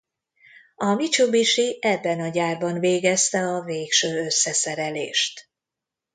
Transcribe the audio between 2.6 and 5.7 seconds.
végezte a végső összeszerelést.